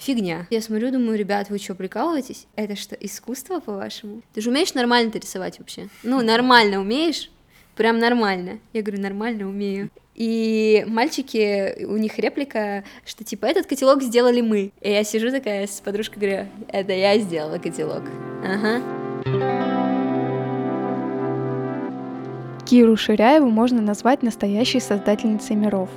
[0.00, 0.46] фигня.
[0.50, 2.46] Я смотрю, думаю, ребят, вы что, прикалываетесь?
[2.56, 4.22] Это что, искусство, по-вашему?
[4.34, 5.88] Ты же умеешь нормально рисовать вообще?
[6.02, 7.30] Ну, нормально умеешь?
[7.76, 8.58] Прям нормально.
[8.72, 9.90] Я говорю, нормально умею.
[10.14, 14.72] И мальчики, у них реплика, что типа этот котелок сделали мы.
[14.80, 18.02] И я сижу такая с подружкой говорю, это я сделала котелок.
[18.44, 18.82] Ага.
[22.66, 25.88] Киру Ширяеву можно назвать настоящей создательницей миров.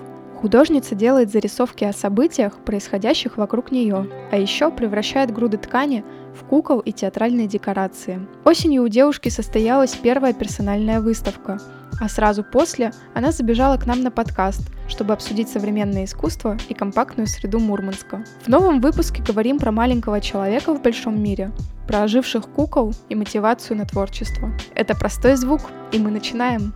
[0.44, 6.04] Художница делает зарисовки о событиях, происходящих вокруг нее, а еще превращает груды ткани
[6.38, 8.19] в кукол и театральные декорации.
[8.43, 11.61] Осенью у девушки состоялась первая персональная выставка,
[11.97, 17.28] а сразу после она забежала к нам на подкаст, чтобы обсудить современное искусство и компактную
[17.28, 18.25] среду Мурманска.
[18.44, 21.54] В новом выпуске говорим про маленького человека в большом мире,
[21.88, 24.52] про оживших кукол и мотивацию на творчество.
[24.75, 25.61] Это простой звук,
[25.94, 26.74] и мы начинаем.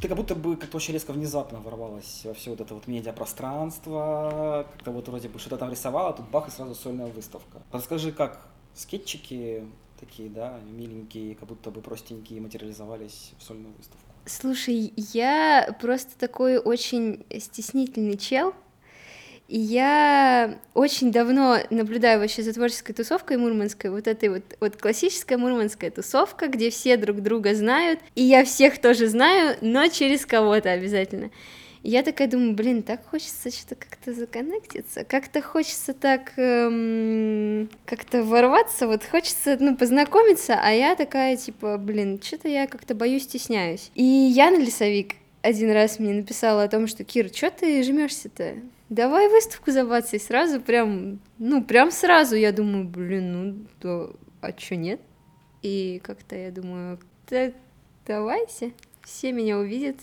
[0.00, 4.66] Ты как будто бы как-то очень резко внезапно ворвалась во все вот это вот медиапространство,
[4.72, 7.62] как-то вот вроде бы что-то там рисовала, тут бах и сразу сольная выставка.
[7.72, 9.64] Расскажи, как скетчики
[9.98, 14.02] такие, да, миленькие, как будто бы простенькие материализовались в сольную выставку?
[14.26, 18.54] Слушай, я просто такой очень стеснительный чел,
[19.48, 25.36] и я очень давно наблюдаю вообще за творческой тусовкой мурманской, вот этой вот, вот классическая
[25.36, 30.72] мурманская тусовка, где все друг друга знают, и я всех тоже знаю, но через кого-то
[30.72, 31.30] обязательно.
[31.84, 38.24] И я такая думаю, блин, так хочется что-то как-то законнектиться, как-то хочется так эм, как-то
[38.24, 43.92] ворваться, вот хочется, ну, познакомиться, а я такая, типа, блин, что-то я как-то боюсь, стесняюсь.
[43.94, 48.56] И Яна Лесовик один раз мне написала о том, что, Кир, что ты жмешься-то?
[48.88, 54.76] Давай выставку забацай сразу, прям, ну, прям сразу, я думаю, блин, ну, да, а чё
[54.76, 55.00] нет?
[55.62, 56.98] И как-то я думаю,
[57.28, 57.52] да,
[58.06, 59.96] давайте, все меня увидят,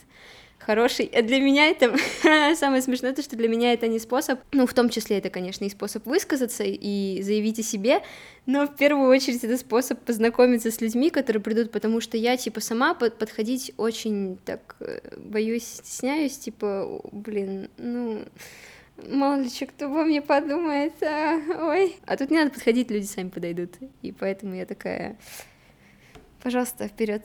[0.58, 1.06] хороший.
[1.06, 1.94] А для меня это
[2.56, 5.64] самое смешное, то, что для меня это не способ, ну, в том числе это, конечно,
[5.64, 8.02] и способ высказаться и заявить о себе,
[8.46, 12.60] но в первую очередь это способ познакомиться с людьми, которые придут, потому что я, типа,
[12.60, 18.22] сама под подходить очень так э, боюсь, стесняюсь, типа, блин, ну
[18.96, 21.96] мало ли что кто обо мне подумает, а, ой.
[22.06, 23.72] А тут не надо подходить, люди сами подойдут.
[24.02, 25.16] И поэтому я такая,
[26.42, 27.24] пожалуйста, вперед.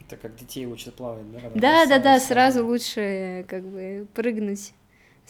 [0.00, 1.40] Это как детей учат плавать, да?
[1.54, 4.72] Да, да, да, сразу лучше как бы прыгнуть.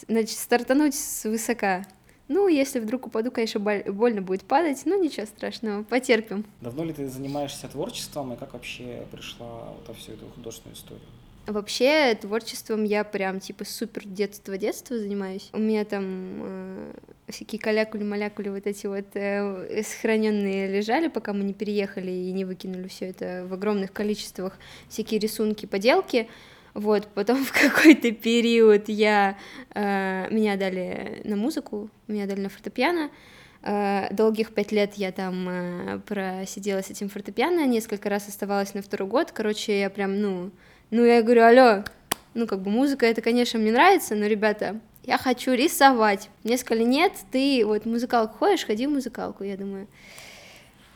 [0.06, 1.84] Значит, стартануть с высока.
[2.28, 6.44] Ну, если вдруг упаду, конечно, больно будет падать, но ничего страшного, потерпим.
[6.60, 11.06] Давно ли ты занимаешься творчеством, и как вообще пришла вот во всю эту художественную историю?
[11.48, 15.48] Вообще творчеством я прям типа супер детство-детство занимаюсь.
[15.54, 16.92] У меня там э,
[17.28, 22.87] всякие калякули-малякули вот эти вот э, сохраненные лежали, пока мы не переехали и не выкинули
[22.88, 24.58] все это в огромных количествах,
[24.91, 26.28] всякие рисунки, поделки.
[26.75, 29.38] Вот, потом в какой-то период я,
[29.75, 33.10] э, меня дали на музыку, меня дали на фортепиано,
[33.62, 38.82] э, долгих пять лет я там э, просидела с этим фортепиано, несколько раз оставалась на
[38.82, 40.50] второй год, короче, я прям, ну,
[40.91, 41.84] ну, я говорю, алло,
[42.34, 46.31] ну, как бы музыка, это, конечно, мне нравится, но, ребята, я хочу рисовать.
[46.44, 49.44] Мне сказали, нет, ты вот в музыкалку ходишь, ходи в музыкалку.
[49.44, 49.87] Я думаю,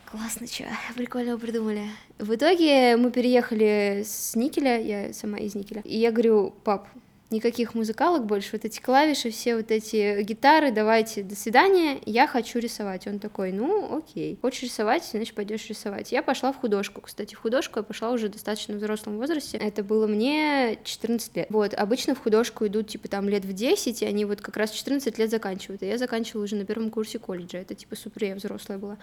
[0.09, 0.65] классно, что,
[0.95, 1.87] прикольно придумали.
[2.19, 6.87] В итоге мы переехали с Никеля, я сама из Никеля, и я говорю, пап,
[7.29, 12.59] никаких музыкалок больше, вот эти клавиши, все вот эти гитары, давайте, до свидания, я хочу
[12.59, 13.07] рисовать.
[13.07, 16.11] Он такой, ну, окей, хочешь рисовать, значит, пойдешь рисовать.
[16.11, 19.83] Я пошла в художку, кстати, в художку я пошла уже достаточно в взрослом возрасте, это
[19.83, 21.47] было мне 14 лет.
[21.49, 24.71] Вот, обычно в художку идут, типа, там, лет в 10, и они вот как раз
[24.71, 28.35] 14 лет заканчивают, а я заканчивала уже на первом курсе колледжа, это, типа, супер, я
[28.35, 28.97] взрослая была.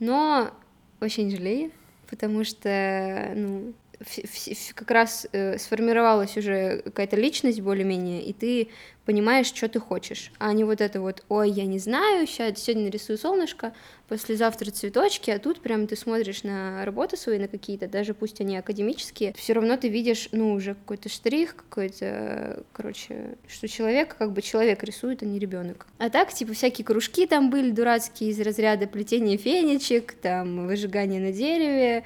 [0.00, 0.50] Но
[1.00, 1.70] не жалею,
[2.08, 3.74] потому что, ну,
[4.74, 8.68] как раз э, сформировалась уже какая-то личность более-менее, и ты
[9.04, 12.84] понимаешь, что ты хочешь, а не вот это вот, ой, я не знаю, сейчас, сегодня
[12.86, 13.74] нарисую солнышко,
[14.08, 18.56] послезавтра цветочки, а тут прям ты смотришь на работы свои, на какие-то, даже пусть они
[18.56, 24.42] академические, все равно ты видишь, ну, уже какой-то штрих, какой-то, короче, что человек, как бы
[24.42, 25.86] человек рисует, а не ребенок.
[25.98, 31.32] А так, типа, всякие кружки там были дурацкие из разряда плетения фенечек, там, выжигание на
[31.32, 32.04] дереве,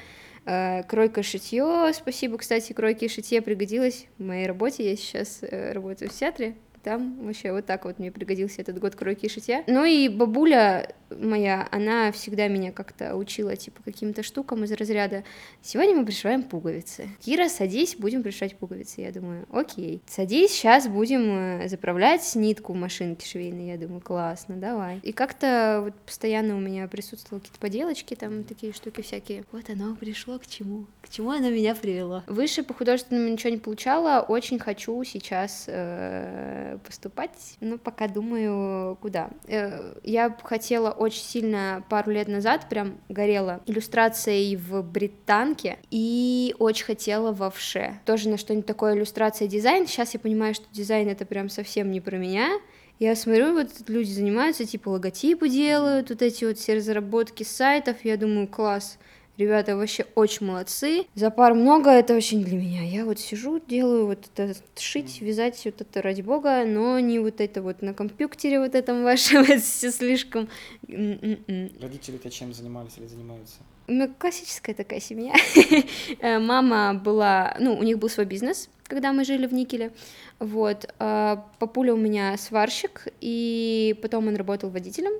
[0.88, 4.88] кройка шитье, спасибо, кстати, кройке и шитье пригодилось в моей работе.
[4.88, 8.94] Я сейчас э, работаю в театре, там вообще вот так вот мне пригодился этот год
[8.94, 9.62] кройки и шитья.
[9.66, 15.24] Ну и бабуля моя, она всегда меня как-то учила, типа, каким-то штукам из разряда
[15.62, 17.08] «Сегодня мы пришиваем пуговицы».
[17.24, 19.00] Кира, садись, будем пришивать пуговицы.
[19.00, 20.02] Я думаю, окей.
[20.06, 23.68] Садись, сейчас будем э, заправлять нитку в машинке швейной.
[23.68, 25.00] Я думаю, классно, давай.
[25.02, 29.44] И как-то вот постоянно у меня присутствовали какие-то поделочки, там такие штуки всякие.
[29.52, 32.22] Вот оно пришло к чему, к чему оно меня привело.
[32.26, 39.30] Выше по художественному ничего не получала, очень хочу сейчас э, поступать, но пока думаю, куда.
[39.46, 46.84] Э, я хотела очень сильно пару лет назад, прям горела иллюстрацией в британке и очень
[46.84, 48.00] хотела во вше.
[48.04, 49.86] Тоже на что-нибудь такое иллюстрация дизайн.
[49.86, 52.50] Сейчас я понимаю, что дизайн это прям совсем не про меня.
[52.98, 58.16] Я смотрю, вот люди занимаются, типа логотипы делают, вот эти вот все разработки сайтов, я
[58.16, 58.98] думаю, класс,
[59.38, 61.06] Ребята вообще очень молодцы.
[61.14, 62.82] За пар много, это очень для меня.
[62.82, 67.40] Я вот сижу, делаю вот это, шить, вязать, вот это ради бога, но не вот
[67.40, 70.48] это вот на компьютере вот этом вашем, это все слишком...
[70.88, 71.70] М-м-м.
[71.80, 73.58] Родители-то чем занимались или занимаются?
[73.86, 75.32] У меня классическая такая семья.
[76.20, 79.92] Э, мама была, ну, у них был свой бизнес, когда мы жили в Никеле,
[80.40, 80.92] вот.
[80.98, 85.12] А папуля у меня сварщик, и потом он работал водителем,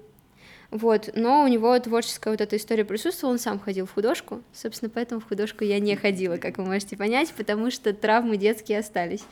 [0.71, 4.91] вот, но у него творческая вот эта история присутствовала, он сам ходил в художку, собственно,
[4.91, 9.25] поэтому в художку я не ходила, как вы можете понять, потому что травмы детские остались.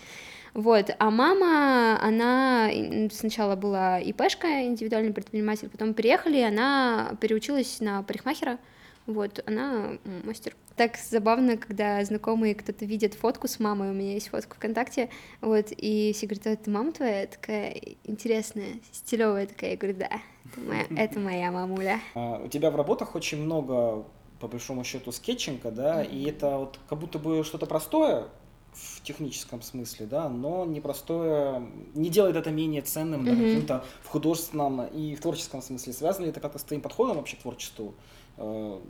[0.54, 2.70] Вот, а мама, она
[3.12, 8.58] сначала была ИПшка, индивидуальный предприниматель, потом приехали, и она переучилась на парикмахера,
[9.06, 10.54] вот, она мастер.
[10.74, 15.08] Так забавно, когда знакомые кто-то видит фотку с мамой, у меня есть фотка ВКонтакте,
[15.40, 17.20] вот, и все говорят, это мама твоя?
[17.22, 19.70] Я такая интересная, стилевая такая.
[19.70, 20.10] Я говорю, да,
[20.44, 22.00] это моя, это моя мамуля.
[22.14, 24.04] А, у тебя в работах очень много,
[24.40, 28.28] по большому счету, скетчинга, да, и это вот как будто бы что-то простое,
[28.76, 33.36] в техническом смысле, да, но непростое, не делает это менее ценным, да, mm-hmm.
[33.36, 35.94] каким-то в художественном и в творческом смысле.
[35.94, 37.94] Связано ли это как-то с твоим подходом вообще к творчеству?
[38.38, 38.80] Э,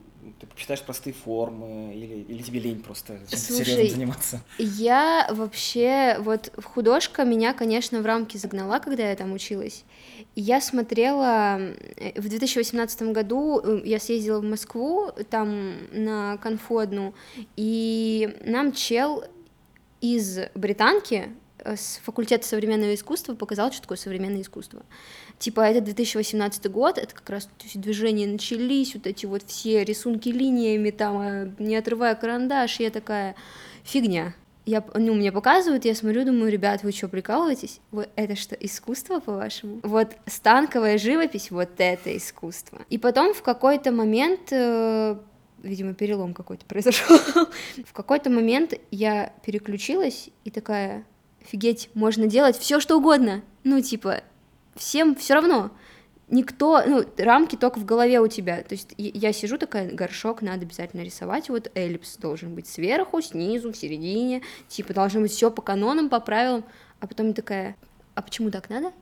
[0.40, 4.40] ты предпочитаешь простые формы или, или тебе лень просто Слушай, серьезно заниматься?
[4.58, 9.84] Я вообще, вот художка меня, конечно, в рамки загнала, когда я там училась.
[10.34, 17.14] Я смотрела, э, в 2018 году э, я съездила в Москву, там на конфу одну,
[17.56, 19.24] и нам чел
[20.00, 21.30] из британки
[21.74, 24.82] с факультета современного искусства показал, что такое современное искусство.
[25.38, 30.90] Типа, это 2018 год, это как раз движения начались, вот эти вот все рисунки линиями,
[30.90, 33.34] там, а, не отрывая карандаш, я такая,
[33.82, 34.34] фигня.
[34.64, 37.80] Я, ну, мне показывают, я смотрю, думаю, ребят, вы что, прикалываетесь?
[37.92, 39.80] Вот это что, искусство, по-вашему?
[39.82, 42.80] Вот станковая живопись, вот это искусство.
[42.90, 45.16] И потом в какой-то момент э,
[45.62, 47.16] видимо, перелом какой-то произошел.
[47.84, 51.04] в какой-то момент я переключилась и такая,
[51.46, 53.42] офигеть, можно делать все что угодно.
[53.64, 54.22] Ну, типа,
[54.74, 55.70] всем все равно.
[56.28, 58.62] Никто, ну, рамки только в голове у тебя.
[58.62, 63.72] То есть я сижу такая, горшок надо обязательно рисовать, вот эллипс должен быть сверху, снизу,
[63.72, 66.64] в середине, типа должно быть все по канонам, по правилам.
[66.98, 67.76] А потом такая,
[68.14, 68.92] а почему так надо?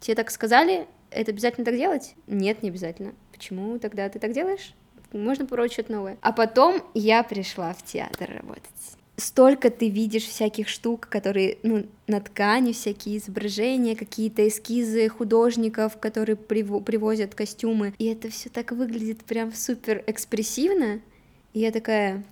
[0.00, 2.14] Тебе так сказали, это обязательно так делать?
[2.26, 3.12] Нет, не обязательно.
[3.32, 4.74] Почему тогда ты так делаешь?
[5.12, 6.16] Можно попробовать что-то новое.
[6.22, 12.20] А потом я пришла в театр работать столько ты видишь всяких штук, которые, ну, на
[12.20, 19.24] ткани, всякие изображения, какие-то эскизы художников, которые прив- привозят костюмы, и это все так выглядит
[19.24, 21.00] прям супер экспрессивно,
[21.52, 22.24] и я такая,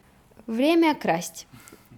[0.46, 1.46] время красть.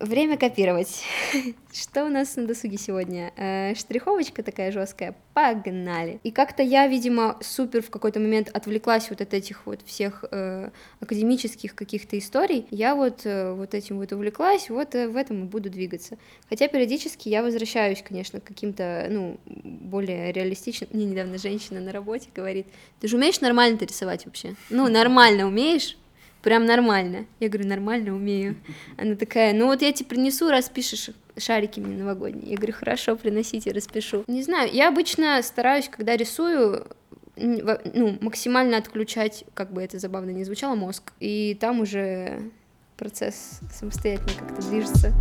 [0.02, 1.04] Время копировать.
[1.72, 3.32] Что у нас на досуге сегодня?
[3.36, 5.14] Э, штриховочка такая жесткая.
[5.32, 6.18] Погнали.
[6.24, 10.70] И как-то я, видимо, супер в какой-то момент отвлеклась вот от этих вот всех э,
[10.98, 12.66] академических каких-то историй.
[12.72, 16.18] Я вот э, вот этим вот увлеклась, вот в этом и буду двигаться.
[16.48, 20.90] Хотя периодически я возвращаюсь, конечно, к каким-то, ну, более реалистичным.
[20.92, 22.66] Мне недавно женщина на работе говорит,
[22.98, 24.56] ты же умеешь нормально рисовать вообще?
[24.68, 25.96] Ну, нормально умеешь?
[26.42, 27.26] Прям нормально.
[27.40, 28.56] Я говорю, нормально, умею.
[28.96, 32.50] Она такая, ну вот я тебе принесу, распишешь шарики мне новогодние.
[32.50, 34.24] Я говорю, хорошо, приносите, распишу.
[34.26, 36.86] Не знаю, я обычно стараюсь, когда рисую,
[37.36, 41.12] ну, максимально отключать, как бы это забавно не звучало, мозг.
[41.20, 42.50] И там уже
[42.96, 45.12] процесс самостоятельно как-то движется.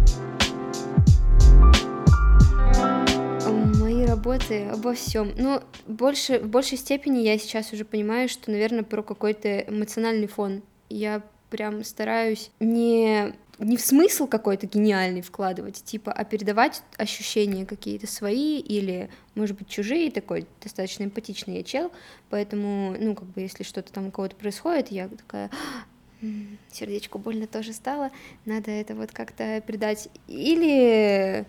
[3.79, 5.31] Мои работы обо всем.
[5.37, 10.61] Ну, больше, в большей степени я сейчас уже понимаю, что, наверное, про какой-то эмоциональный фон
[10.91, 18.07] я прям стараюсь не не в смысл какой-то гениальный вкладывать, типа, а передавать ощущения какие-то
[18.07, 21.91] свои или, может быть, чужие, такой достаточно эмпатичный я чел,
[22.31, 25.51] поэтому, ну, как бы, если что-то там у кого-то происходит, я такая,
[26.71, 28.09] сердечку больно тоже стало,
[28.45, 30.09] надо это вот как-то передать.
[30.27, 31.45] Или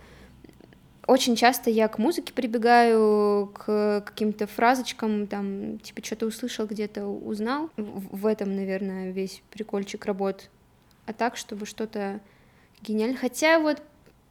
[1.06, 7.70] Очень часто я к музыке прибегаю, к каким-то фразочкам, там, типа, что-то услышал где-то, узнал.
[7.76, 10.48] В этом, наверное, весь прикольчик работ.
[11.06, 12.20] А так, чтобы что-то
[12.82, 13.16] гениально.
[13.16, 13.82] Хотя вот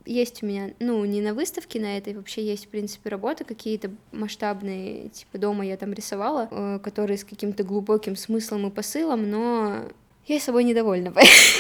[0.06, 3.92] есть у меня, ну, не на выставке на этой, вообще есть, в принципе, работы какие-то
[4.12, 9.84] масштабные, типа дома я там рисовала, э, которые с каким-то глубоким смыслом и посылом, но
[10.26, 11.14] я собой недовольна,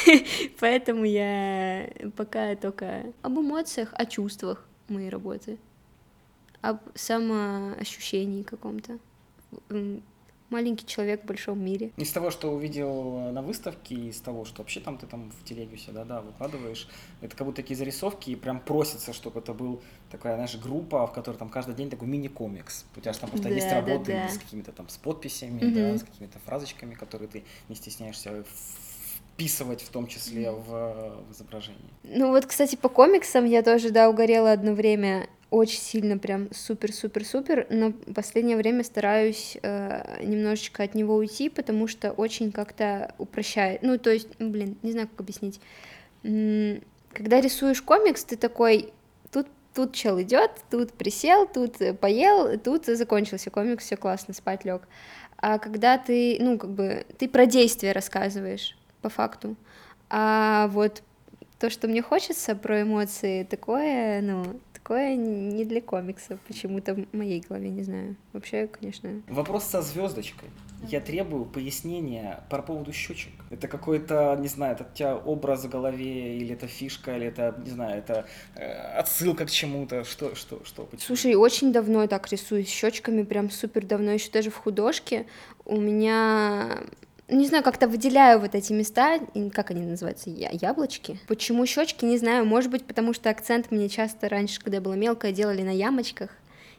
[0.59, 5.57] поэтому я пока только об эмоциях, о чувствах моей работы,
[6.61, 8.99] об самоощущении каком-то
[10.51, 11.91] маленький человек в большом мире.
[11.97, 15.77] Из того, что увидел на выставке, из того, что вообще там ты там в телеге
[15.77, 16.87] все, да, да, выкладываешь,
[17.21, 19.81] это как будто такие зарисовки, и прям просится, чтобы это был
[20.11, 22.85] такая, знаешь, группа, в которой там каждый день такой мини-комикс.
[22.95, 24.29] У тебя же там просто да, есть работы да, да.
[24.29, 25.73] с какими-то там с подписями, угу.
[25.73, 28.43] да, с какими-то фразочками, которые ты не стесняешься
[29.41, 30.65] вписывать в том числе в,
[31.27, 31.81] в изображение.
[32.03, 37.67] Ну вот, кстати, по комиксам я тоже, да, угорела одно время очень сильно прям супер-супер-супер,
[37.69, 43.81] но в последнее время стараюсь э, немножечко от него уйти, потому что очень как-то упрощает.
[43.81, 45.59] Ну, то есть, блин, не знаю, как объяснить.
[46.21, 48.93] Когда рисуешь комикс, ты такой,
[49.31, 54.83] тут тут чел идет, тут присел, тут поел, тут закончился комикс, все классно, спать лег.
[55.37, 59.55] А когда ты, ну, как бы, ты про действие рассказываешь, по факту.
[60.09, 61.03] А вот
[61.59, 67.39] то, что мне хочется про эмоции, такое, ну, такое не для комиксов, почему-то в моей
[67.39, 68.15] голове, не знаю.
[68.33, 69.21] Вообще, конечно.
[69.27, 70.49] Вопрос со звездочкой.
[70.89, 73.33] Я требую пояснения по поводу щечек.
[73.51, 77.55] Это какой-то, не знаю, это у тебя образ в голове, или это фишка, или это,
[77.63, 81.05] не знаю, это э, отсылка к чему-то, что, что, что, почему?
[81.05, 85.27] Слушай, очень давно я так рисую щечками, прям супер давно, еще даже в художке.
[85.65, 86.79] У меня
[87.35, 89.19] не знаю, как-то выделяю вот эти места,
[89.53, 91.19] как они называются, я, яблочки.
[91.27, 94.95] Почему щечки, не знаю, может быть, потому что акцент мне часто раньше, когда я была
[94.95, 96.29] мелкая, делали на ямочках.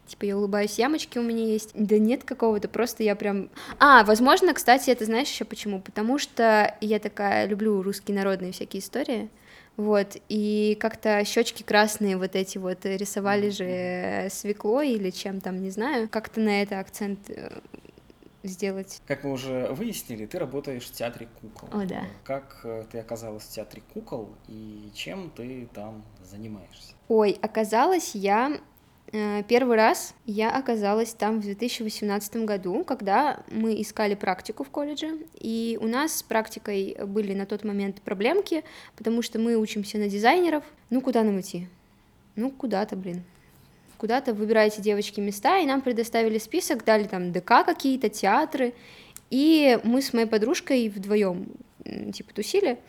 [0.07, 1.71] Типа я улыбаюсь, ямочки у меня есть.
[1.75, 3.51] Да нет какого-то, просто я прям...
[3.79, 5.81] А, возможно, кстати, это знаешь еще почему?
[5.81, 9.31] Потому что я такая люблю русские народные всякие истории.
[9.79, 15.71] Вот, и как-то щечки красные вот эти вот рисовали же свеклой или чем там, не
[15.71, 16.11] знаю.
[16.11, 17.61] Как-то на это акцент э,
[18.43, 19.01] сделать.
[19.07, 21.69] Как мы уже выяснили, ты работаешь в театре кукол.
[21.73, 22.05] О, да.
[22.25, 26.95] Как э, ты оказалась в театре кукол и чем ты там занимаешься?
[27.09, 28.61] Ой, оказалась я
[29.13, 35.19] э, Первый раз я оказалась там в 2018 году, когда мы искали практику в колледже,
[35.35, 38.65] и у нас с практикой были на тот момент проблемки,
[38.97, 40.65] потому что мы учимся на дизайнеров.
[40.91, 41.69] Ну, куда нам идти?
[42.35, 43.25] Ну, куда-то, блин
[44.03, 48.75] куда-то выбираете девочки места, и нам предоставили список, дали там ДК какие-то, театры,
[49.31, 51.47] и мы с моей подружкой вдвоем
[52.13, 52.81] типа тусили,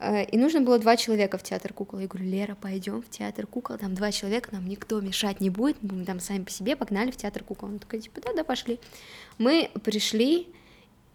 [0.00, 2.00] э, и нужно было два человека в театр кукол.
[2.00, 5.80] Я говорю, Лера, пойдем в театр кукол, там два человека, нам никто мешать не будет,
[5.80, 7.68] мы там сами по себе погнали в театр кукол.
[7.68, 8.80] Она такая, типа, да, да, пошли.
[9.38, 10.48] Мы пришли,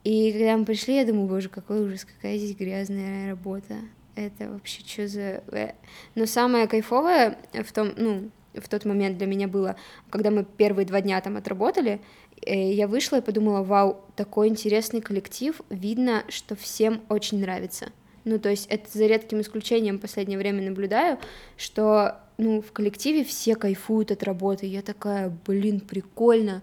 [0.05, 3.75] и когда мы пришли, я думаю, боже, какой ужас, какая здесь грязная работа.
[4.15, 5.43] Это вообще что за...
[5.51, 5.73] Э?»
[6.15, 9.75] Но самое кайфовое в том, ну, в тот момент для меня было,
[10.09, 12.01] когда мы первые два дня там отработали,
[12.45, 17.91] э, я вышла и подумала, вау, такой интересный коллектив, видно, что всем очень нравится.
[18.25, 21.19] Ну, то есть это за редким исключением в последнее время наблюдаю,
[21.57, 24.65] что, ну, в коллективе все кайфуют от работы.
[24.65, 26.61] Я такая, блин, прикольно.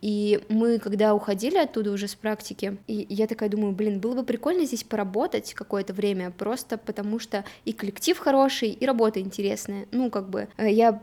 [0.00, 4.24] И мы, когда уходили оттуда уже с практики, и я такая думаю, блин, было бы
[4.24, 9.86] прикольно здесь поработать какое-то время, просто потому что и коллектив хороший, и работа интересная.
[9.92, 11.02] Ну, как бы, э, я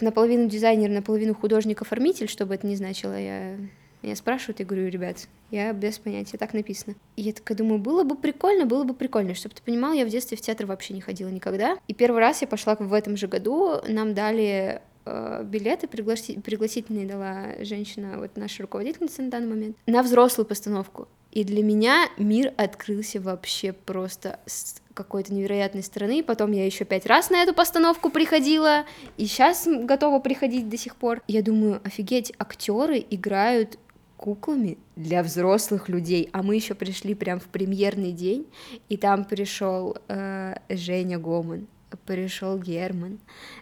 [0.00, 3.56] наполовину дизайнер, наполовину художник-оформитель, что бы это ни значило, я
[4.02, 6.94] меня спрашивают, я говорю, ребят, я без понятия, так написано.
[7.16, 10.10] И я такая думаю, было бы прикольно, было бы прикольно, чтобы ты понимал, я в
[10.10, 11.78] детстве в театр вообще не ходила никогда.
[11.88, 16.40] И первый раз я пошла в этом же году, нам дали билеты пригласи...
[16.40, 21.08] пригласительные дала женщина, вот наша руководительница на данный момент, на взрослую постановку.
[21.30, 26.22] И для меня мир открылся вообще просто с какой-то невероятной стороны.
[26.22, 28.84] Потом я еще пять раз на эту постановку приходила,
[29.16, 31.20] и сейчас готова приходить до сих пор.
[31.26, 33.78] Я думаю, офигеть, актеры играют
[34.16, 38.46] куклами для взрослых людей, а мы еще пришли прям в премьерный день,
[38.88, 43.20] и там пришел э, Женя Гоман, пришел Герман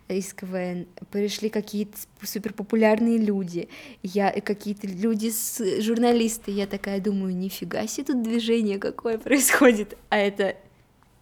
[0.09, 3.69] из КВН, пришли какие-то суперпопулярные люди,
[4.03, 10.19] я какие-то люди с журналисты, я такая думаю, нифига себе тут движение какое происходит, а
[10.19, 10.57] это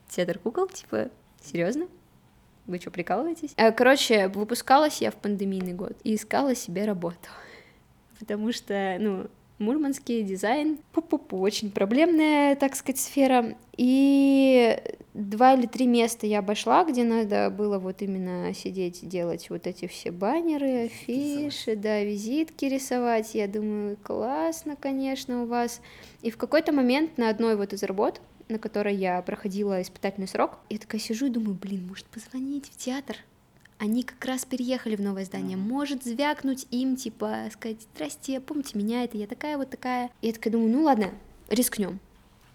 [0.08, 1.10] театр кукол, типа,
[1.42, 1.88] серьезно?
[2.66, 3.52] Вы что, прикалываетесь?
[3.56, 7.28] Э, короче, выпускалась я в пандемийный год и искала себе работу,
[8.18, 9.28] потому что, ну,
[9.60, 13.54] Мурманский дизайн, пу-пу-пу, очень проблемная, так сказать, сфера.
[13.76, 14.74] И
[15.12, 19.86] два или три места я обошла, где надо было вот именно сидеть, делать вот эти
[19.86, 23.34] все баннеры, афиши, да, визитки рисовать.
[23.34, 25.82] Я думаю, классно, конечно, у вас.
[26.22, 30.58] И в какой-то момент на одной вот из работ, на которой я проходила испытательный срок,
[30.70, 33.16] я такая сижу и думаю, блин, может позвонить в театр?
[33.80, 35.56] Они как раз переехали в новое здание.
[35.56, 40.10] Может звякнуть им, типа, сказать, здрасте, помните меня, это я такая вот такая.
[40.20, 41.10] И я такая думаю, ну ладно,
[41.48, 41.98] рискнем.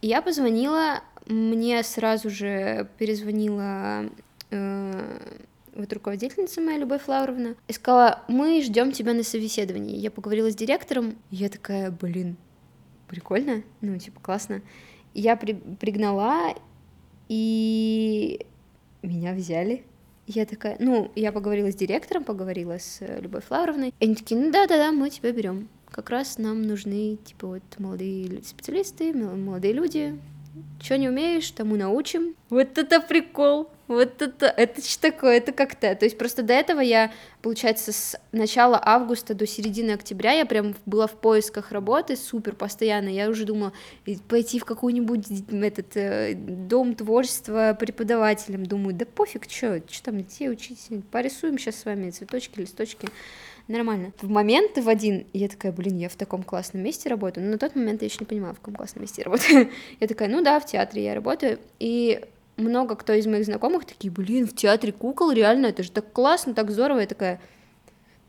[0.02, 4.10] И я позвонила мне сразу же перезвонила
[4.52, 5.20] э,
[5.74, 9.98] вот руководительница моя, Любовь Лауровна, и сказала, мы ждем тебя на собеседовании.
[9.98, 12.38] Я поговорила с директором, и я такая, блин,
[13.08, 14.62] прикольно, ну, типа, классно.
[15.14, 16.56] Я при, пригнала,
[17.28, 18.46] и
[19.02, 19.84] меня взяли.
[20.28, 24.52] Я такая, ну, я поговорила с директором, поговорила с Любовь Лауровной, и они такие, ну
[24.52, 25.70] да-да-да, мы тебя берем.
[25.92, 30.20] Как раз нам нужны, типа, вот молодые специалисты, молодые люди,
[30.82, 32.36] что не умеешь, тому научим.
[32.50, 33.70] Вот это прикол.
[33.88, 35.94] Вот это, это что такое, это как-то.
[35.96, 37.12] То есть просто до этого я,
[37.42, 43.10] получается, с начала августа до середины октября я прям была в поисках работы супер постоянно.
[43.10, 43.74] Я уже думала
[44.28, 48.66] пойти в какой-нибудь этот э, дом творчества преподавателем.
[48.66, 53.08] Думаю, да пофиг, что, что там детей учить, порисуем сейчас с вами цветочки, листочки
[53.68, 54.14] нормально.
[54.22, 57.46] В момент в один я такая, блин, я в таком классном месте работаю.
[57.46, 59.70] Но на тот момент я еще не понимала, в каком классном месте я работаю.
[60.00, 61.60] я такая, ну да, в театре я работаю.
[61.80, 62.22] И
[62.58, 66.54] много кто из моих знакомых такие, блин, в театре кукол, реально, это же так классно,
[66.54, 67.00] так здорово.
[67.00, 67.42] Я такая,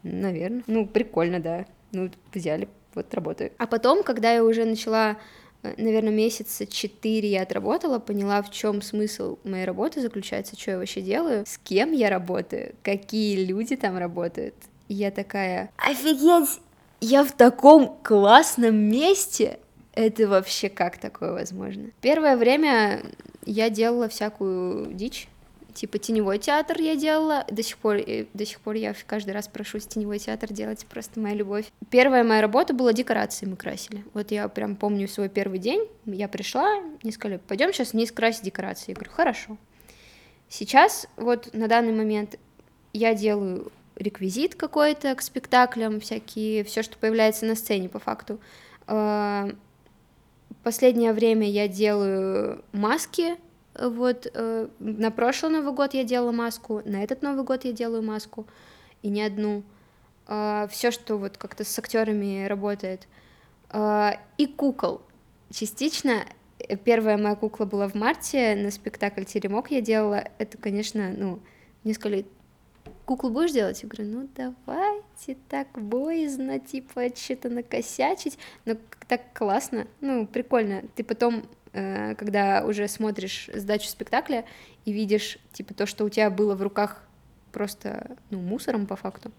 [0.03, 1.67] наверное, ну, прикольно, да.
[1.93, 3.53] Ну, взяли, вот работаю.
[3.59, 5.17] А потом, когда я уже начала
[5.63, 10.79] э, наверное, месяца четыре я отработала, поняла, в чем смысл моей работы заключается, что я
[10.79, 14.55] вообще делаю, с кем я работаю, какие люди там работают.
[14.89, 16.61] И я такая, офигеть,
[17.01, 19.59] я в таком классном месте,
[19.95, 21.91] это вообще как такое возможно?
[22.01, 23.03] Первое время
[23.47, 25.29] я делала всякую дичь,
[25.73, 27.99] типа теневой театр я делала, до сих пор,
[28.35, 31.67] до сих пор я каждый раз прошу теневой театр делать, просто моя любовь.
[31.91, 34.05] Первая моя работа была декорации мы красили.
[34.13, 38.45] Вот я прям помню свой первый день, я пришла, мне сказали, пойдем сейчас не красить
[38.45, 38.91] декорации.
[38.91, 39.57] Я говорю, хорошо.
[40.49, 42.39] Сейчас, вот на данный момент,
[42.93, 48.39] я делаю реквизит какой-то к спектаклям, всякие, все, что появляется на сцене по факту.
[50.67, 53.37] Последнее время я делаю маски,
[53.79, 58.03] вот э, на прошлый Новый год я делала маску, на этот Новый год я делаю
[58.03, 58.49] маску,
[59.01, 59.63] и не одну.
[60.27, 63.07] А, все, что вот как-то с актерами работает.
[63.71, 65.03] А, и кукол.
[65.53, 66.25] Частично
[66.83, 70.25] первая моя кукла была в марте, на спектакль «Теремок» я делала.
[70.39, 71.39] Это, конечно, ну,
[71.95, 72.27] сказали,
[73.07, 73.83] куклу будешь делать?
[73.83, 78.77] Я говорю, ну давайте, так боязно, типа, что-то накосячить, но
[79.09, 80.83] так классно, ну, прикольно.
[80.95, 84.45] Ты потом, э, когда уже смотришь сдачу спектакля
[84.85, 87.03] и видишь, типа, то, что у тебя было в руках
[87.53, 89.31] просто, ну, мусором по факту,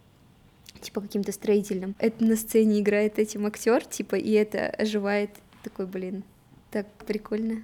[0.82, 5.32] типа, каким-то строительным, это на сцене играет этим актер, типа, и это оживает
[5.64, 6.24] такой, блин,
[6.72, 7.64] так прикольно,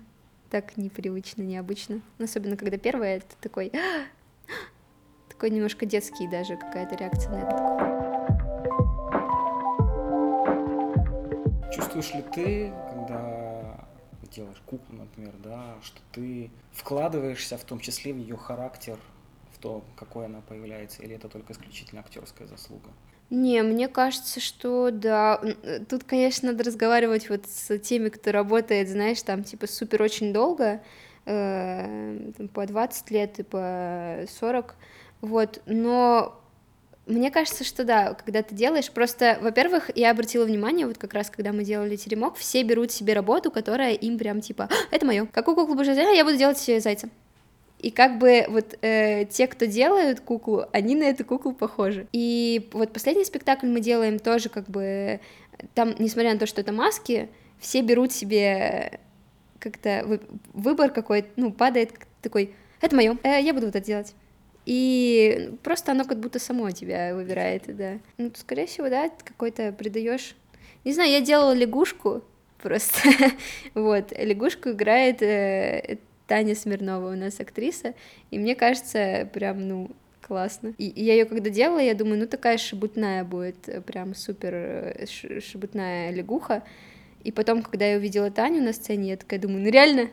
[0.50, 2.02] так непривычно, необычно.
[2.20, 3.72] Особенно, когда первое, это такой,
[5.44, 7.58] такой немножко детский даже какая-то реакция на это.
[11.70, 13.86] Чувствуешь ли ты, когда
[14.32, 18.98] делаешь куклу, например, да, что ты вкладываешься в том числе в ее характер,
[19.52, 22.92] в то, какой она появляется, или это только исключительно актерская заслуга?
[23.30, 25.42] Не, мне кажется, что да.
[25.90, 30.82] Тут, конечно, надо разговаривать вот с теми, кто работает, знаешь, там, типа, супер очень долго,
[31.26, 34.76] э, по 20 лет и по 40,
[35.24, 36.38] вот, но
[37.06, 41.30] мне кажется, что да, когда ты делаешь, просто, во-первых, я обратила внимание, вот как раз,
[41.30, 45.26] когда мы делали теремок, все берут себе работу, которая им прям типа, «А, это мое.
[45.32, 46.18] Какую куклу будешь делать?
[46.18, 47.08] Я буду делать зайца.
[47.80, 52.06] И как бы вот э, те, кто делают куклу, они на эту куклу похожи.
[52.12, 55.22] И вот последний спектакль мы делаем тоже как бы
[55.74, 59.00] там, несмотря на то, что это маски, все берут себе
[59.60, 60.20] как-то
[60.52, 64.14] выбор какой-то, ну падает такой, это мое, э, я буду вот это делать.
[64.66, 68.00] И просто оно как будто само тебя выбирает, да.
[68.18, 70.36] Ну, скорее всего, да, какой-то придаешь.
[70.86, 72.24] Не знаю, я делала лягушку
[72.62, 73.10] просто.
[73.74, 75.98] вот, лягушку играет э,
[76.28, 77.94] Таня Смирнова у нас актриса,
[78.32, 80.74] и мне кажется, прям, ну, классно.
[80.78, 85.06] И, и я ее когда делала, я думаю, ну такая шебутная будет, прям супер э,
[85.42, 86.64] шебутная лягуха.
[87.24, 90.10] И потом, когда я увидела Таню на сцене, я такая думаю, ну реально,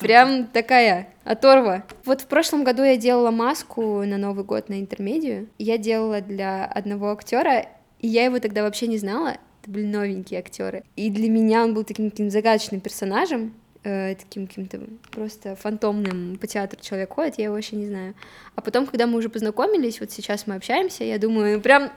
[0.00, 1.84] прям такая оторва.
[2.04, 5.48] Вот в прошлом году я делала маску на Новый год на интермедию.
[5.58, 7.66] Я делала для одного актера,
[8.00, 9.36] и я его тогда вообще не знала.
[9.62, 10.84] Это были новенькие актеры.
[10.96, 13.52] И для меня он был таким каким загадочным персонажем.
[13.84, 18.14] э, таким каким-то просто фантомным по театру человек ходит, я его вообще не знаю.
[18.54, 21.90] А потом, когда мы уже познакомились, вот сейчас мы общаемся, я думаю, ну прям,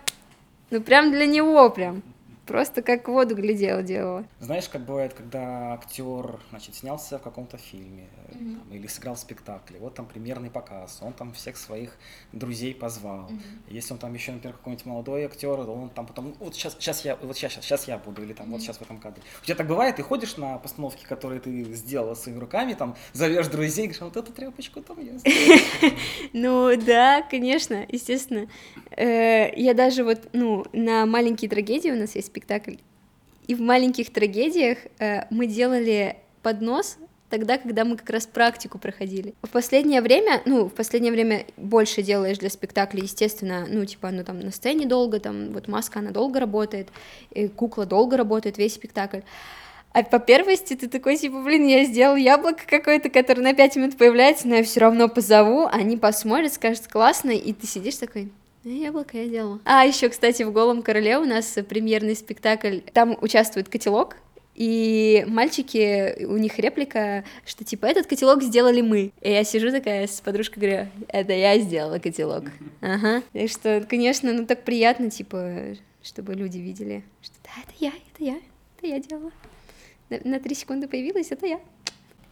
[0.69, 2.03] ну прям для него прям.
[2.47, 4.25] Просто как воду глядела, делала.
[4.39, 8.57] Знаешь, как бывает, когда актер, значит, снялся в каком-то фильме mm-hmm.
[8.57, 11.97] там, или сыграл в спектакле, вот там примерный показ, он там всех своих
[12.31, 13.29] друзей позвал.
[13.29, 13.73] Mm-hmm.
[13.73, 17.17] Если он там еще, например, какой-нибудь молодой актер, он там потом, вот сейчас, сейчас я,
[17.17, 18.51] вот сейчас, сейчас я буду, или там mm-hmm.
[18.51, 19.21] вот сейчас в этом кадре.
[19.41, 23.47] У тебя так бывает, ты ходишь на постановки, которые ты сделала своими руками, там зовешь
[23.47, 25.13] друзей, говоришь, вот эту тряпочку там я
[26.33, 28.47] Ну да, конечно, естественно.
[28.91, 32.75] Э, я даже вот, ну, на маленькие трагедии у нас есть спектакль.
[33.47, 36.97] И в маленьких трагедиях э, мы делали поднос
[37.29, 39.33] тогда, когда мы как раз практику проходили.
[39.41, 44.23] В последнее время, ну, в последнее время больше делаешь для спектакля, естественно, ну, типа, оно
[44.23, 46.87] там на сцене долго, там, вот маска, она долго работает,
[47.55, 49.21] кукла долго работает, весь спектакль.
[49.91, 53.97] А по первости ты такой, типа, блин, я сделал яблоко какое-то, которое на 5 минут
[53.97, 58.29] появляется, но я все равно позову, они посмотрят, скажут, классно, и ты сидишь такой,
[58.75, 59.59] Яблоко я делала.
[59.65, 62.79] А еще, кстати, в «Голом короле» у нас премьерный спектакль.
[62.93, 64.17] Там участвует котелок,
[64.57, 69.11] и мальчики, у них реплика, что типа этот котелок сделали мы.
[69.21, 72.45] И я сижу такая с подружкой говорю, это я сделала котелок.
[72.81, 73.21] Ага.
[73.33, 78.23] Так что, конечно, ну так приятно, типа, чтобы люди видели, что да, это я, это
[78.23, 78.37] я,
[78.77, 79.31] это я делала.
[80.09, 81.59] На, три секунды появилась, это я.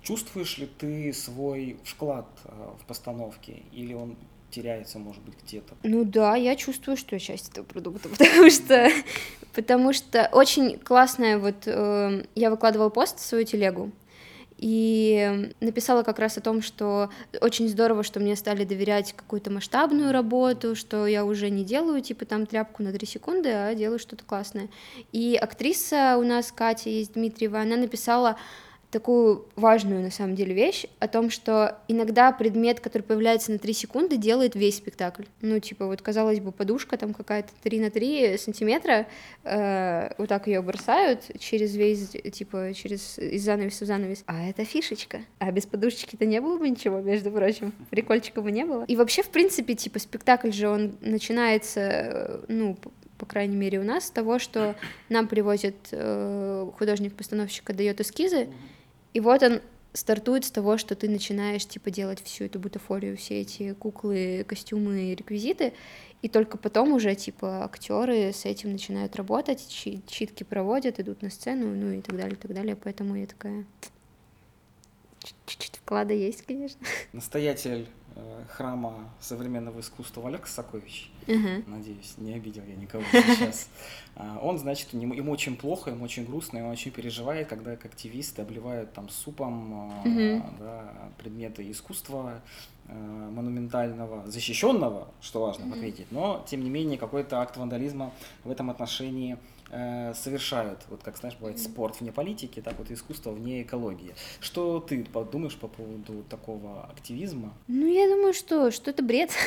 [0.01, 2.49] Чувствуешь ли ты свой вклад э,
[2.81, 4.15] в постановке, или он
[4.51, 5.75] теряется, может быть, где-то.
[5.83, 8.89] Ну да, я чувствую, что я часть этого продукта, потому что,
[9.53, 13.91] потому что очень классная вот, э, я выкладывала пост в свою телегу,
[14.57, 17.09] и написала как раз о том, что
[17.41, 22.25] очень здорово, что мне стали доверять какую-то масштабную работу, что я уже не делаю типа
[22.25, 24.69] там тряпку на 3 секунды, а делаю что-то классное.
[25.11, 28.37] И актриса у нас, Катя есть Дмитриева, она написала
[28.95, 33.73] такую важную на самом деле вещь о том, что иногда предмет, который появляется на 3
[33.73, 35.23] секунды, делает весь спектакль.
[35.41, 39.05] Ну, типа, вот казалось бы, подушка там какая-то 3 на 3 сантиметра,
[39.43, 44.23] э, вот так ее бросают через весь, типа, через из занавеса в занавес.
[44.27, 45.19] А это фишечка.
[45.39, 47.73] А без подушечки-то не было бы ничего, между прочим.
[47.89, 48.85] Прикольчика бы не было.
[48.87, 52.77] И вообще, в принципе, типа, спектакль же, он начинается, ну,
[53.17, 54.75] по крайней мере, у нас, с того, что
[55.09, 58.47] нам привозят э, художник-постановщик, дает эскизы,
[59.15, 59.61] и вот он
[59.93, 65.15] стартует с того, что ты начинаешь, типа, делать всю эту бутафорию, все эти куклы, костюмы,
[65.15, 65.71] реквизиты,
[66.21, 71.73] и только потом уже, типа, актеры с этим начинают работать, читки проводят, идут на сцену,
[71.73, 73.65] ну и так далее, и так далее, поэтому я такая...
[75.45, 76.85] Чуть-чуть вклада есть, конечно.
[77.13, 77.87] Настоятель
[78.49, 81.69] храма современного искусства Олег Сакович, uh-huh.
[81.69, 83.69] надеюсь, не обидел я никого сейчас,
[84.15, 87.73] а, он, значит, ему, ему очень плохо, ему очень грустно, и он очень переживает, когда
[87.73, 90.43] активисты обливают там супом uh-huh.
[90.59, 92.41] да, предметы искусства
[92.87, 95.73] э, монументального, защищенного, что важно uh-huh.
[95.73, 98.11] отметить, но, тем не менее, какой-то акт вандализма
[98.43, 99.37] в этом отношении
[99.69, 100.79] э, совершают.
[100.89, 104.15] Вот как, знаешь, бывает спорт вне политики, так вот искусство вне экологии.
[104.39, 107.53] Что ты подумаешь по поводу такого активизма?
[107.67, 109.31] Ну, я думаю, что, что это бред.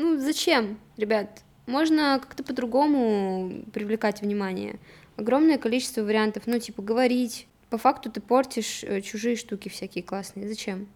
[0.00, 1.42] Ну, зачем, ребят?
[1.66, 4.78] Можно как-то по-другому привлекать внимание.
[5.16, 7.48] Огромное количество вариантов, ну, типа, говорить.
[7.68, 10.48] По факту ты портишь э, чужие штуки всякие классные.
[10.48, 10.86] Зачем?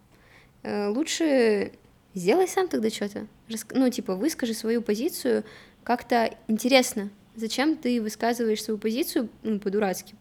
[0.61, 1.73] Э, лучше
[2.13, 3.27] сделай сам тогда что-то.
[3.71, 5.43] Ну, типа, выскажи свою позицию
[5.83, 7.09] как-то интересно.
[7.35, 10.15] Зачем ты высказываешь свою позицию ну, по-дурацки,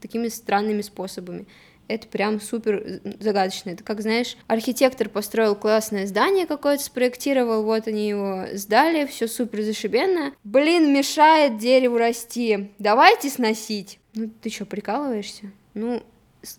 [0.00, 1.46] такими странными способами?
[1.88, 3.70] это прям супер загадочно.
[3.70, 9.62] Это как, знаешь, архитектор построил классное здание какое-то, спроектировал, вот они его сдали, все супер
[9.62, 10.32] зашибенно.
[10.44, 13.98] Блин, мешает дереву расти, давайте сносить.
[14.14, 15.52] Ну, ты что, прикалываешься?
[15.74, 16.02] Ну,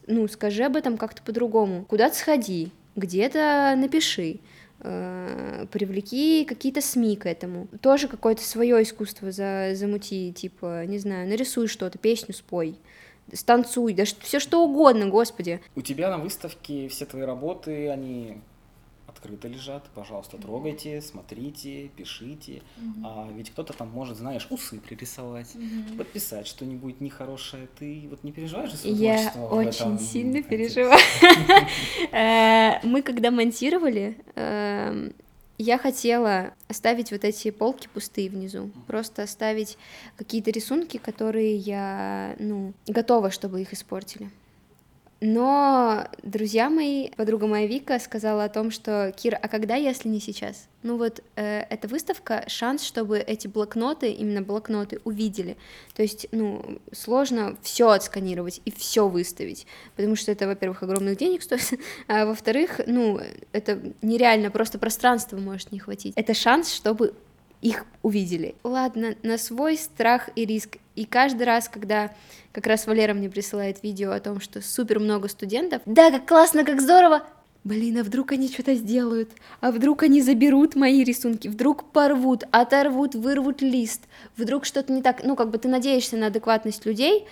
[0.08, 1.86] ну, скажи об этом как-то по-другому.
[1.86, 4.40] Куда-то сходи, где-то напиши
[4.86, 7.68] э, привлеки какие-то СМИ к этому.
[7.82, 12.78] Тоже какое-то свое искусство за, замути, типа, не знаю, нарисуй что-то, песню спой
[13.34, 15.60] станцуй, да все что угодно, господи.
[15.76, 18.38] У тебя на выставке все твои работы, они
[19.26, 22.62] открыто лежат, пожалуйста, трогайте, смотрите, пишите.
[22.78, 23.02] Mm-hmm.
[23.04, 25.98] А ведь кто-то там может, знаешь, усы пририсовать, mm-hmm.
[25.98, 27.68] подписать что-нибудь нехорошее.
[27.80, 30.96] Ты вот не переживаешь за свое Я очень сильно переживаю.
[32.12, 35.14] Э, мы когда монтировали, эм,
[35.58, 39.78] я хотела оставить вот эти полки пустые внизу, просто оставить
[40.16, 44.30] какие-то рисунки, которые я, ну, готова, чтобы их испортили.
[45.22, 50.20] Но друзья мои, подруга моя Вика сказала о том, что Кир, а когда, если не
[50.20, 50.68] сейчас?
[50.84, 55.58] Ну вот э, эта выставка шанс, чтобы эти блокноты, именно блокноты, увидели.
[55.96, 61.44] То есть, ну, сложно все отсканировать и все выставить, потому что это, во-первых, огромных денег
[61.44, 63.20] стоит, а во-вторых, ну,
[63.54, 66.14] это нереально, просто пространства может не хватить.
[66.18, 67.16] Это шанс, чтобы
[67.62, 68.56] их увидели.
[68.64, 70.78] Ладно, на свой страх и риск.
[70.96, 72.12] И каждый раз, когда
[72.52, 76.64] как раз Валера мне присылает видео о том, что супер много студентов, да, как классно,
[76.64, 77.24] как здорово,
[77.66, 79.32] Блин, а вдруг они что-то сделают?
[79.60, 81.48] А вдруг они заберут мои рисунки?
[81.48, 84.04] Вдруг порвут, оторвут, вырвут лист?
[84.38, 85.24] Вдруг что-то не так?
[85.24, 87.26] Ну, как бы ты надеешься на адекватность людей.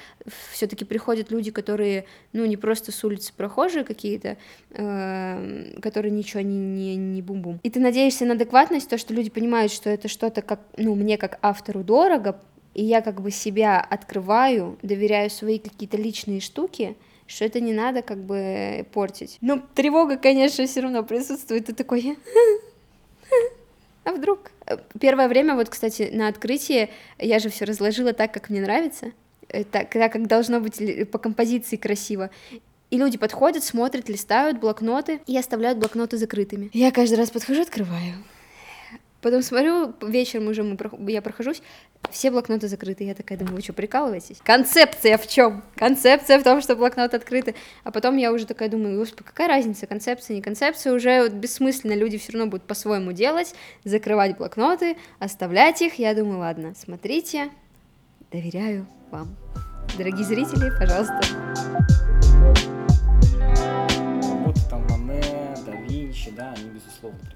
[0.51, 4.37] Все-таки приходят люди, которые, ну, не просто с улицы прохожие какие-то,
[4.71, 7.59] э, которые ничего не, не, не бум-бум.
[7.61, 11.19] И ты надеешься на адекватность, то, что люди понимают, что это что-то, как, ну, мне
[11.19, 12.41] как автору дорого,
[12.73, 18.01] и я как бы себя открываю, доверяю свои какие-то личные штуки, что это не надо
[18.01, 19.37] как бы портить.
[19.41, 22.17] Но тревога, конечно, все равно присутствует, ты такой...
[24.05, 24.51] А вдруг?
[24.99, 29.11] Первое время, вот, кстати, на открытии я же все разложила так, как мне нравится,
[29.71, 32.29] так, как должно быть по композиции красиво.
[32.89, 36.69] И люди подходят, смотрят, листают блокноты и оставляют блокноты закрытыми.
[36.73, 38.15] Я каждый раз подхожу, открываю.
[39.23, 40.77] Потом смотрю, вечером уже мы,
[41.09, 41.61] я прохожусь,
[42.11, 43.05] все блокноты закрыты.
[43.05, 44.39] Я такая думаю, вы что, прикалываетесь?
[44.43, 45.63] Концепция в чем?
[45.75, 47.55] Концепция в том, что блокноты открыты.
[47.85, 51.93] А потом я уже такая думаю, господи, какая разница, концепция, не концепция, уже вот бессмысленно,
[51.93, 53.55] люди все равно будут по-своему делать,
[53.85, 55.95] закрывать блокноты, оставлять их.
[55.95, 57.49] Я думаю, ладно, смотрите,
[58.29, 59.37] доверяю вам.
[59.97, 61.21] Дорогие зрители, пожалуйста.
[66.23, 66.72] вещи, да, они,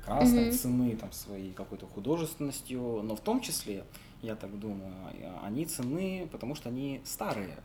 [0.08, 0.52] прекрасны, mm-hmm.
[0.52, 3.84] цены там своей какой-то художественностью, но в том числе,
[4.22, 4.94] я так думаю,
[5.44, 7.58] они цены, потому что они старые.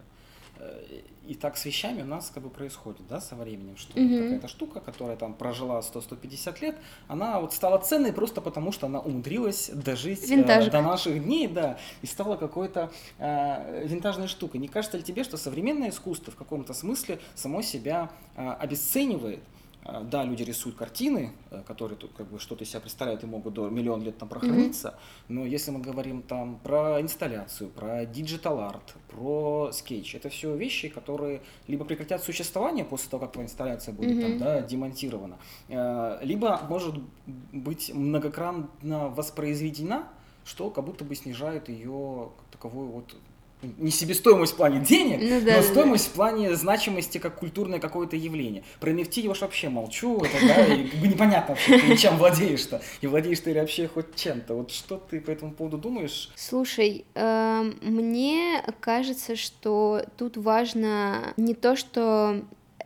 [0.58, 0.82] Э,
[1.26, 4.22] и так с вещами у нас как бы происходит, да, со временем, что mm-hmm.
[4.22, 6.76] какая-то штука, которая там прожила 100-150 лет,
[7.06, 11.78] она вот стала ценной просто потому, что она умудрилась дожить э, до наших дней, да,
[12.02, 14.60] и стала какой-то э, винтажной штукой.
[14.60, 19.40] Не кажется ли тебе, что современное искусство в каком-то смысле само себя э, обесценивает?
[19.84, 23.26] А, да, люди рисуют картины, э, которые тут как бы что-то из себя представляют и
[23.26, 25.24] могут до миллион лет там прохраниться, mm-hmm.
[25.28, 30.88] но если мы говорим там про инсталляцию, про digital art, про скетч, это все вещи,
[30.88, 34.28] которые либо прекратят существование после того, как твоя инсталляция будет mm-hmm.
[34.28, 36.94] там, да, демонтирована, э, либо может
[37.26, 40.06] быть многократно воспроизведена,
[40.44, 43.16] что как будто бы снижает ее таковую вот
[43.62, 46.10] не себестоимость в плане денег, ну, да, но да, стоимость да.
[46.10, 48.64] в плане значимости как культурное какое-то явление.
[48.80, 52.18] Про NFT я уж вообще молчу, это, да, и как бы непонятно вообще, ты чем
[52.18, 54.54] владеешь-то, и владеешь ты вообще хоть чем-то.
[54.54, 56.30] Вот что ты по этому поводу думаешь?
[56.34, 62.42] Слушай, э, мне кажется, что тут важно не то, что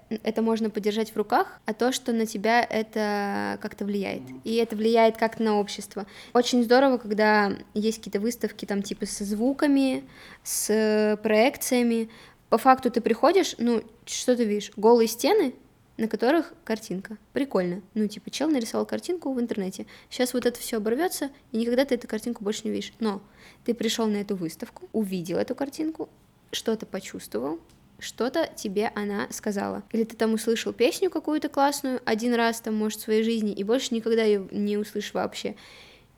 [0.08, 4.22] это можно подержать в руках, а то, что на тебя это как-то влияет.
[4.44, 6.06] И это влияет как-то на общество.
[6.32, 10.04] Очень здорово, когда есть какие-то выставки там типа со звуками,
[10.42, 12.08] с проекциями.
[12.48, 14.70] По факту ты приходишь, ну, что ты видишь?
[14.76, 15.54] Голые стены,
[15.96, 17.18] на которых картинка.
[17.32, 17.82] Прикольно.
[17.94, 19.86] Ну, типа, чел нарисовал картинку в интернете.
[20.10, 22.92] Сейчас вот это все оборвется, и никогда ты эту картинку больше не видишь.
[23.00, 23.20] Но
[23.64, 26.08] ты пришел на эту выставку, увидел эту картинку,
[26.52, 27.58] что-то почувствовал,
[27.98, 29.82] что-то тебе она сказала.
[29.92, 33.64] Или ты там услышал песню какую-то классную один раз там, может, в своей жизни, и
[33.64, 35.54] больше никогда ее не услышишь вообще.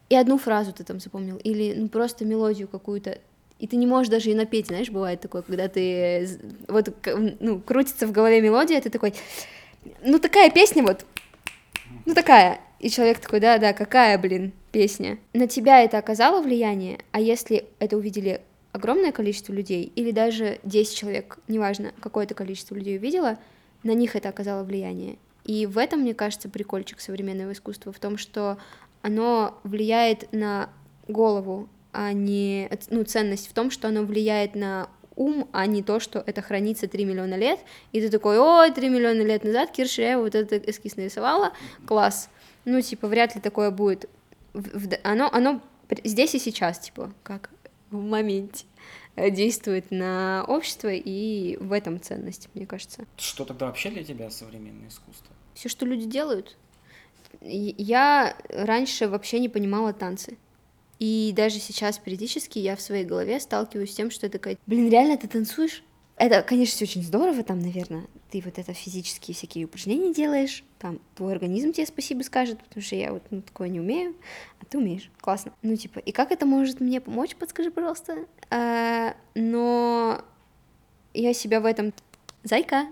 [0.08, 3.18] И одну фразу ты там запомнил, или ну, просто мелодию какую-то,
[3.58, 6.28] и ты не можешь даже и напеть, знаешь, бывает такое, когда ты,
[6.66, 6.88] вот,
[7.40, 9.14] ну, крутится в голове мелодия, ты такой,
[10.02, 11.04] ну, такая песня вот,
[12.06, 15.18] ну, такая, и человек такой, да-да, какая, блин, песня.
[15.34, 18.40] На тебя это оказало влияние, а если это увидели
[18.78, 23.38] огромное количество людей, или даже 10 человек, неважно, какое-то количество людей увидела,
[23.82, 25.18] на них это оказало влияние.
[25.44, 28.58] И в этом, мне кажется, прикольчик современного искусства, в том, что
[29.02, 30.70] оно влияет на
[31.06, 32.70] голову, а не...
[32.90, 36.86] Ну, ценность в том, что оно влияет на ум, а не то, что это хранится
[36.86, 37.60] 3 миллиона лет,
[37.92, 41.52] и ты такой, ой, 3 миллиона лет назад Кирше вот этот эскиз нарисовала,
[41.86, 42.30] класс.
[42.64, 44.08] Ну, типа, вряд ли такое будет.
[45.02, 45.60] Оно, оно
[46.04, 47.50] здесь и сейчас, типа, как
[47.90, 48.64] в моменте
[49.16, 53.04] э, действует на общество, и в этом ценность, мне кажется.
[53.16, 55.34] Что тогда вообще для тебя современное искусство?
[55.54, 56.56] Все, что люди делают.
[57.40, 60.38] Я раньше вообще не понимала танцы.
[60.98, 64.90] И даже сейчас периодически я в своей голове сталкиваюсь с тем, что я такая, блин,
[64.90, 65.84] реально ты танцуешь?
[66.18, 70.98] Это, конечно, все очень здорово, там, наверное, ты вот это физические всякие упражнения делаешь, там,
[71.14, 74.16] твой организм тебе спасибо скажет, потому что я вот ну, такое не умею,
[74.60, 75.52] а ты умеешь, классно.
[75.62, 78.26] Ну, типа, и как это может мне помочь, подскажи, пожалуйста.
[78.50, 80.24] А, но
[81.14, 81.92] я себя в этом...
[82.42, 82.86] Зайка,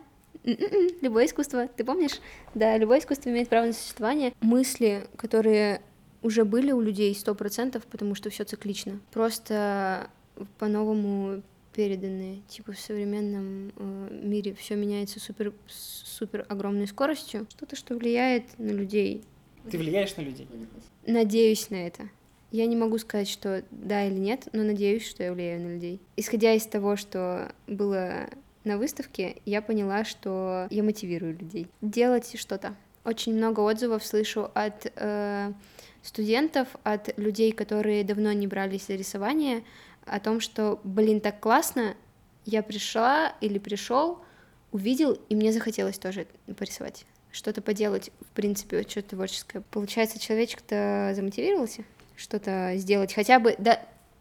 [0.44, 2.20] М-м-м, любое искусство, ты помнишь?
[2.54, 4.32] Да, любое искусство имеет право на существование.
[4.40, 5.82] Мысли, которые
[6.22, 9.00] уже были у людей сто процентов, потому что все циклично.
[9.12, 10.08] Просто
[10.58, 11.42] по-новому
[11.76, 12.40] переданные.
[12.48, 17.46] Типа в современном э, мире все меняется супер, супер огромной скоростью.
[17.50, 19.22] Что-то, что влияет на людей.
[19.70, 20.48] Ты влияешь на людей?
[21.06, 22.08] Надеюсь на это.
[22.50, 26.00] Я не могу сказать, что да или нет, но надеюсь, что я влияю на людей.
[26.16, 28.30] Исходя из того, что было
[28.64, 32.74] на выставке, я поняла, что я мотивирую людей делать что-то.
[33.04, 35.52] Очень много отзывов слышу от э,
[36.02, 39.62] студентов, от людей, которые давно не брались за рисование,
[40.06, 41.96] о том, что, блин, так классно,
[42.44, 44.20] я пришла или пришел,
[44.72, 49.62] увидел, и мне захотелось тоже порисовать, что-то поделать, в принципе, что-то творческое.
[49.70, 51.84] Получается, человечек-то замотивировался
[52.16, 53.80] что-то сделать, хотя бы, да,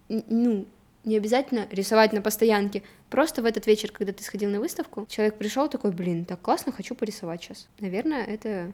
[0.09, 0.65] ну,
[1.05, 2.83] не обязательно рисовать на постоянке.
[3.09, 6.71] Просто в этот вечер, когда ты сходил на выставку, человек пришел такой, блин, так классно,
[6.71, 7.67] хочу порисовать сейчас.
[7.79, 8.73] Наверное, это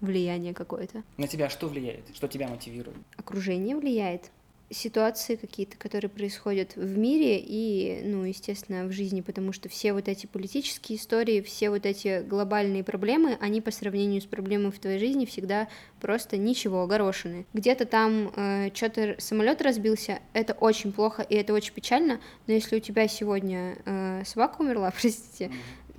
[0.00, 1.02] влияние какое-то.
[1.16, 2.04] На тебя что влияет?
[2.14, 2.96] Что тебя мотивирует?
[3.16, 4.30] Окружение влияет
[4.70, 10.08] ситуации какие-то, которые происходят в мире и, ну, естественно, в жизни, потому что все вот
[10.08, 14.98] эти политические истории, все вот эти глобальные проблемы, они по сравнению с проблемой в твоей
[14.98, 15.68] жизни всегда
[16.00, 17.46] просто ничего, огорошены.
[17.52, 22.76] Где-то там э, что-то самолет разбился, это очень плохо и это очень печально, но если
[22.76, 25.50] у тебя сегодня э, собака умерла, простите,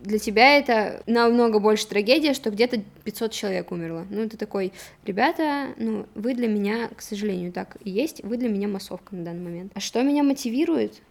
[0.01, 4.05] для тебя это намного больше трагедия, что где-то 500 человек умерло.
[4.09, 4.73] Ну, это такой,
[5.05, 9.23] ребята, ну, вы для меня, к сожалению, так и есть, вы для меня массовка на
[9.23, 9.71] данный момент.
[9.75, 11.01] А что меня мотивирует?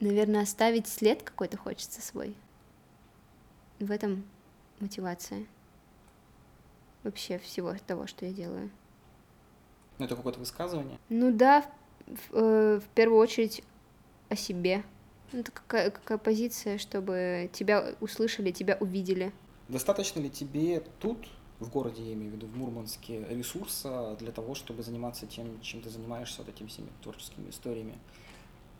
[0.00, 2.34] Наверное, оставить след какой-то хочется свой.
[3.78, 4.24] В этом
[4.80, 5.46] мотивация
[7.04, 8.70] вообще всего того, что я делаю.
[9.98, 10.98] Ну, это какое-то высказывание?
[11.08, 11.66] Ну да, в,
[12.06, 13.62] в, э, в первую очередь
[14.28, 14.82] о себе.
[15.34, 19.32] Ну, это какая, какая позиция, чтобы тебя услышали, тебя увидели?
[19.68, 21.26] Достаточно ли тебе тут,
[21.58, 25.82] в городе, я имею в виду, в Мурманске, ресурса для того, чтобы заниматься тем, чем
[25.82, 27.98] ты занимаешься, вот этими всеми творческими историями?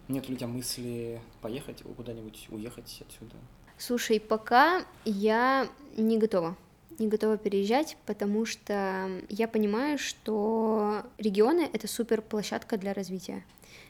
[0.07, 3.35] Нет ли у тебя мысли поехать куда-нибудь, уехать отсюда?
[3.77, 6.57] Слушай, пока я не готова
[7.01, 13.45] не готова переезжать, потому что я понимаю, что регионы— это супер площадка для развития.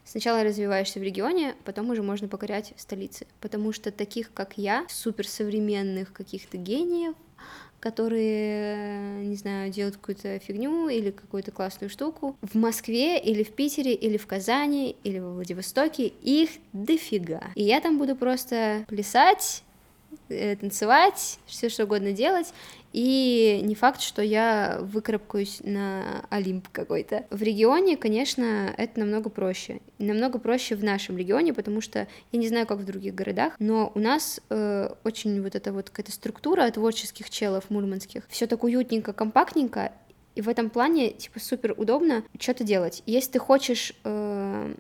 [0.05, 6.13] Сначала развиваешься в регионе, потом уже можно покорять столицы, потому что таких, как я, суперсовременных
[6.13, 7.15] каких-то гениев,
[7.85, 12.35] которые, не знаю, делают какую-то фигню или какую-то классную штуку.
[12.41, 17.43] В Москве или в Питере или в Казани или во Владивостоке их дофига.
[17.55, 19.65] И я там буду просто плясать,
[20.31, 22.55] э, танцевать, все что угодно делать,
[22.95, 27.27] и не факт, что я выкарабкаюсь на Олимп какой-то.
[27.31, 29.81] В регионе, конечно, это намного проще.
[29.99, 33.91] намного проще в нашем регионе, потому что я не знаю, как в других городах, но
[33.97, 38.23] у нас э, очень вот эта вот какая-то структура творческих челов мурманских.
[38.29, 39.91] Все так уютненько, компактненько,
[40.37, 43.03] и в этом плане, типа, супер удобно что-то делать.
[43.07, 44.75] Если ты хочешь э,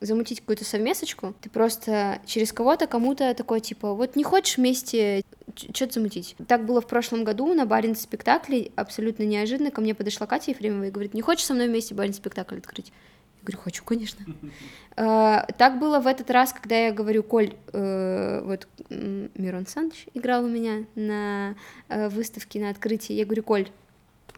[0.00, 5.22] замутить какую-то совместочку, ты просто через кого-то кому-то такой, типа, вот не хочешь вместе
[5.56, 6.36] что-то замутить.
[6.48, 10.84] Так было в прошлом году на барин спектакле, абсолютно неожиданно ко мне подошла Катя Ефремова
[10.84, 12.92] и говорит, не хочешь со мной вместе барин спектакль открыть?
[13.38, 14.24] Я говорю, хочу, конечно.
[14.98, 20.46] А, так было в этот раз, когда я говорю, Коль, э, вот Мирон Саныч играл
[20.46, 21.54] у меня на
[21.90, 23.68] э, выставке на открытии, я говорю, Коль,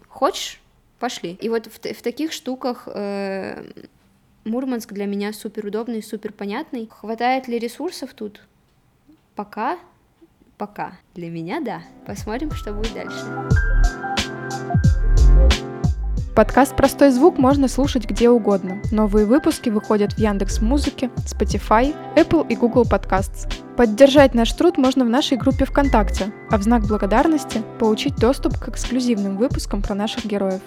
[0.09, 0.61] хочешь?
[0.99, 1.39] Пошли.
[1.41, 3.71] И вот в, в таких штуках э,
[4.45, 6.89] Мурманск для меня супер удобный, супер понятный.
[6.91, 8.43] Хватает ли ресурсов тут?
[9.35, 9.79] Пока,
[10.59, 10.93] пока.
[11.15, 11.81] Для меня да.
[12.07, 13.49] Посмотрим, что будет дальше.
[16.35, 18.81] Подкаст «Простой звук» можно слушать где угодно.
[18.93, 23.53] Новые выпуски выходят в Яндекс Музыке, Spotify, Apple и Google Podcasts.
[23.77, 28.69] Поддержать наш труд можно в нашей группе ВКонтакте, а в знак благодарности получить доступ к
[28.69, 30.61] эксклюзивным выпускам про наших героев.